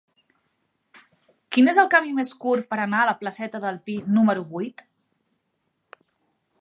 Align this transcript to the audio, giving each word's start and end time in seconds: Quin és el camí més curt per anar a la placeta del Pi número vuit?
Quin 1.57 1.69
és 1.73 1.79
el 1.83 1.91
camí 1.95 2.15
més 2.21 2.31
curt 2.45 2.67
per 2.71 2.79
anar 2.85 3.03
a 3.03 3.09
la 3.11 3.15
placeta 3.21 3.61
del 3.67 3.79
Pi 3.91 3.99
número 4.17 4.47
vuit? 4.55 4.85